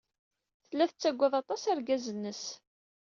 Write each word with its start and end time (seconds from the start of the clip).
Tella 0.67 0.85
tettagad 0.89 1.33
aṭas 1.41 1.63
argaz-nnes. 1.71 2.43